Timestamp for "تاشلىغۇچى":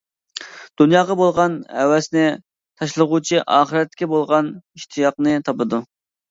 2.79-3.43